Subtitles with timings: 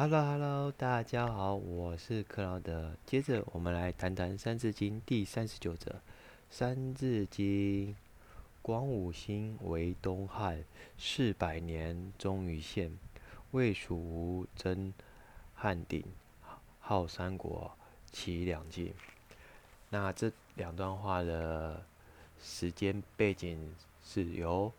[0.00, 2.92] Hello Hello，大家好，我是克劳德。
[3.04, 5.90] 接着我们来谈谈《三字经》第三十九则，
[6.48, 7.92] 《三字经》
[8.62, 10.62] 光武兴为东汉，
[10.96, 12.96] 四百年终于现。
[13.50, 14.94] 魏蜀吴争
[15.52, 16.04] 汉鼎，
[16.78, 17.76] 号三国，
[18.12, 18.94] 齐两晋。
[19.90, 21.84] 那这两段话的
[22.40, 23.74] 时间背景
[24.04, 24.72] 是由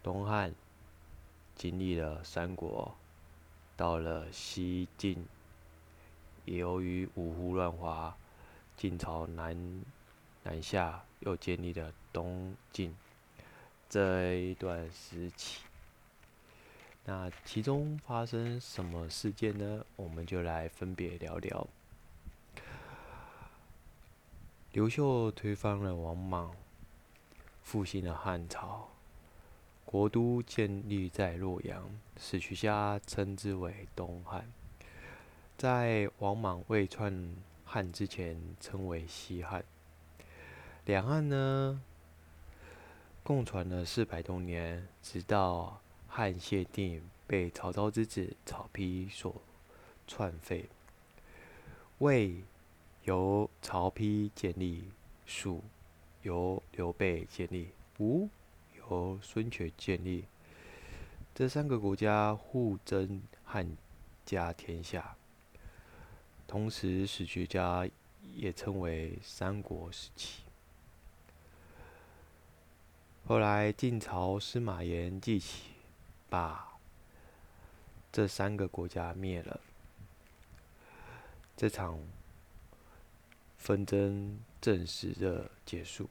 [0.00, 0.54] 东汉
[1.60, 2.96] 经历了三国，
[3.76, 5.26] 到了西晋，
[6.46, 8.16] 由于五胡乱华，
[8.78, 9.84] 晋朝南
[10.42, 12.96] 南下，又建立了东晋
[13.90, 15.60] 这一段时期。
[17.04, 19.84] 那其中发生什么事件呢？
[19.96, 21.66] 我们就来分别聊聊。
[24.72, 26.56] 刘秀推翻了王莽，
[27.62, 28.88] 复兴了汉朝，
[29.90, 34.48] 国都建立在洛阳，史学家称之为东汉。
[35.58, 39.64] 在王莽未篡汉之前，称为西汉。
[40.84, 41.82] 两汉呢，
[43.24, 45.80] 共传了四百多年，直到。
[46.12, 49.40] 汉献帝被曹操之子曹丕所
[50.08, 50.68] 篡废，
[51.98, 52.42] 魏
[53.04, 54.90] 由曹丕建立，
[55.24, 55.62] 蜀
[56.22, 57.68] 由刘备建立，
[58.00, 58.28] 吴
[58.90, 60.24] 由孙权建立。
[61.34, 63.76] 这三个国家互争汉
[64.26, 65.16] 家天下，
[66.46, 67.88] 同时史学家
[68.34, 70.42] 也称为三国时期。
[73.26, 75.70] 后来晋朝司马炎继起。
[76.30, 76.78] 把
[78.12, 79.60] 这三个国家灭了，
[81.56, 81.98] 这场
[83.58, 86.08] 纷争正式的结束。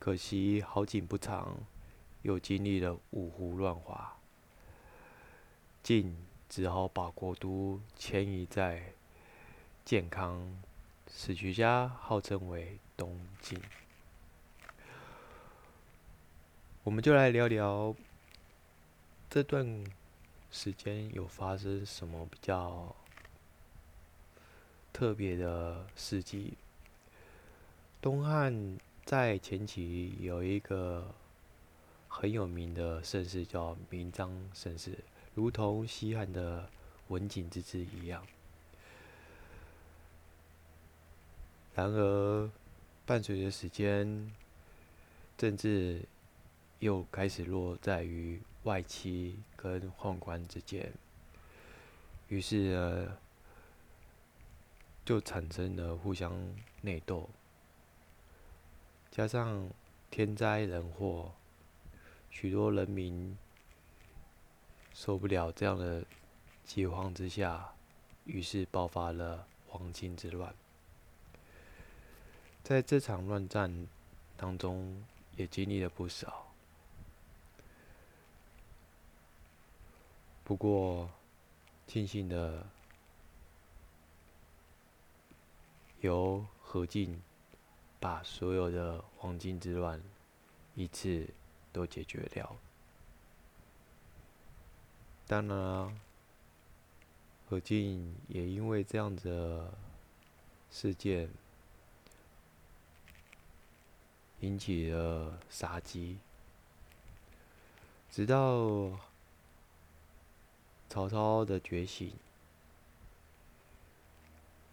[0.00, 1.58] 可惜好景不长，
[2.22, 4.16] 又经历了五胡乱华，
[5.82, 6.16] 晋
[6.48, 8.94] 只好把国都迁移在
[9.84, 10.58] 建康，
[11.06, 13.60] 史学家号称为东晋。
[16.82, 17.94] 我们就来聊聊。
[19.28, 19.84] 这段
[20.50, 22.96] 时间有发生什么比较
[24.94, 26.54] 特别的事迹？
[28.00, 28.78] 东汉
[29.10, 31.12] 在前期有一个
[32.06, 34.96] 很有名的盛世，叫明章盛世，
[35.34, 36.70] 如同西汉的
[37.08, 38.24] 文景之治一样。
[41.74, 42.48] 然而，
[43.04, 44.30] 伴随着时间，
[45.36, 46.02] 政治
[46.78, 48.40] 又开始落在于。
[48.62, 50.92] 外戚跟宦官之间，
[52.28, 53.16] 于是呢，
[55.04, 57.28] 就产生了互相内斗，
[59.10, 59.68] 加上
[60.08, 61.32] 天灾人祸，
[62.30, 63.36] 许多人民
[64.94, 66.04] 受不了这样的
[66.64, 67.74] 饥荒之下，
[68.24, 70.54] 于是爆发了黄巾之乱。
[72.62, 73.88] 在这场乱战
[74.36, 75.04] 当中，
[75.36, 76.46] 也经历了不少。
[80.44, 81.10] 不过，
[81.88, 82.64] 庆幸的，
[86.00, 87.20] 由何进
[88.00, 90.02] 把所有的黄金之乱
[90.74, 91.28] 一次
[91.72, 92.56] 都解决了。
[95.28, 96.00] 当然，
[97.48, 99.72] 何进也因为这样的
[100.72, 101.30] 事件
[104.40, 106.18] 引起了杀机，
[108.10, 108.98] 直到。
[110.92, 112.12] 曹操的觉醒，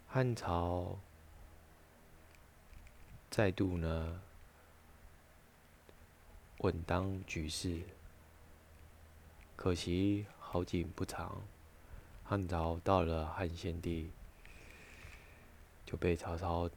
[0.08, 0.98] 汉朝
[3.30, 4.20] 再度呢
[6.58, 7.82] 稳当局势，
[9.56, 11.42] 可惜好景不长，
[12.24, 14.10] 汉朝到了汉献帝
[15.84, 16.68] 就被曹操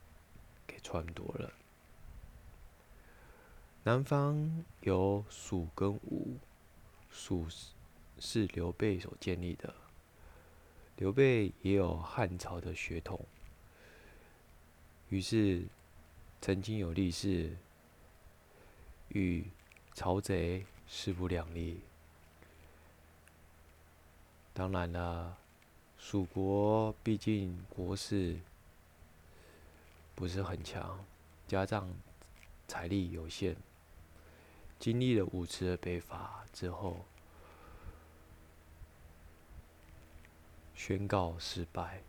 [0.67, 1.51] 给篡夺了。
[3.83, 6.37] 南方有蜀跟吴，
[7.09, 7.47] 蜀。
[8.23, 9.73] 是刘备所建立的。
[10.97, 13.25] 刘备也有汉朝的血统，
[15.09, 15.65] 于是
[16.41, 17.55] 曾经有立誓
[19.09, 19.45] 与
[19.93, 21.81] 曹贼势不两立。
[24.51, 25.37] 当然了，
[25.99, 28.39] 蜀国毕竟国势
[30.15, 31.05] 不是很强，
[31.47, 31.87] 加上
[32.67, 33.55] 财力有限，
[34.79, 37.05] 经历了五次的北伐之后。
[40.73, 42.01] 宣告失败。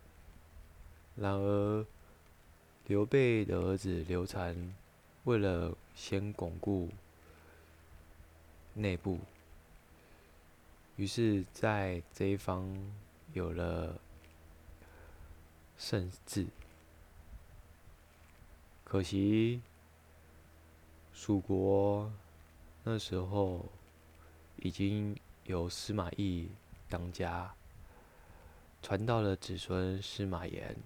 [1.15, 1.87] 然而，
[2.87, 4.75] 刘备的儿子刘禅
[5.25, 6.89] 为了先巩固
[8.75, 9.19] 内部，
[10.97, 12.67] 于是，在这一方
[13.33, 13.99] 有了
[15.79, 16.47] 圣治。
[18.85, 19.63] 可惜，
[21.15, 22.13] 蜀国
[22.83, 23.65] 那时候
[24.57, 26.49] 已经由司马懿
[26.89, 27.55] 当家，
[28.83, 30.77] 传到了子孙司马炎，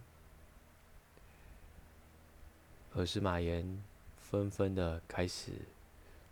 [2.97, 3.85] 而司马炎
[4.19, 5.53] 纷纷的开始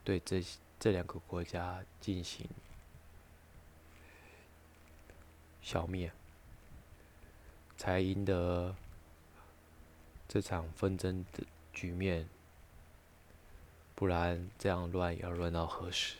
[0.02, 0.42] 对这
[0.80, 2.48] 这两个国家进行
[5.62, 6.10] 消灭，
[7.76, 8.74] 才赢得
[10.26, 11.44] 这场纷争的。
[11.76, 12.28] 局面，
[13.96, 16.14] 不然这样乱要乱到何时？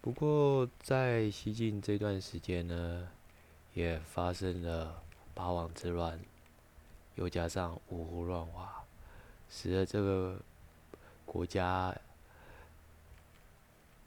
[0.00, 3.08] 不过在西晋这段时间呢，
[3.72, 5.02] 也发生了
[5.34, 6.20] 八王之乱，
[7.14, 8.84] 又加上五胡乱华，
[9.48, 10.40] 使得这个
[11.24, 11.94] 国家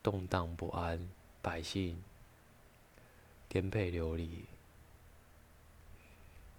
[0.04, 1.10] 动荡不安，
[1.42, 2.02] 百姓
[3.48, 4.46] 颠沛流离，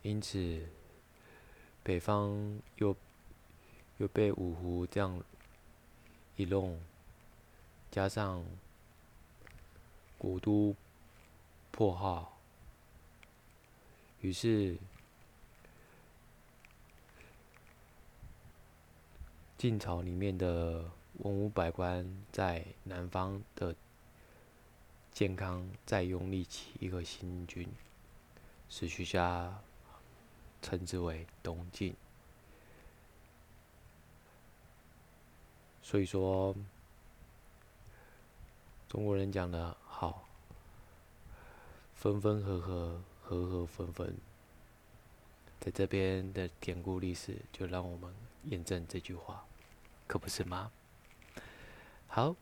[0.02, 0.66] 因此。
[1.80, 2.94] 北方又
[3.96, 5.24] 又被五胡这样
[6.36, 6.78] 一弄，
[7.90, 8.44] 加上
[10.18, 10.76] 古都
[11.70, 12.36] 破耗，
[14.20, 14.76] 于是
[19.58, 23.74] 晋朝里面的文武百官在南方的
[25.12, 27.68] 健康再拥立起一个新君，
[28.70, 29.60] 史学家。
[30.60, 31.94] 称之为东晋，
[35.80, 36.52] 所以说
[38.88, 40.24] 中国人讲的好，
[41.94, 44.16] 分分合合，合合分分，
[45.60, 48.12] 在这边的典故历史就让我们
[48.46, 49.46] 验证这句话，
[50.08, 50.72] 可不是吗？
[52.08, 52.34] 好，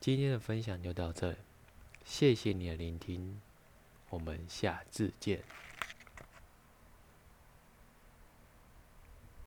[0.00, 1.36] 今天的分享就到这，
[2.04, 3.40] 谢谢你的聆听，
[4.08, 5.42] 我们下次见。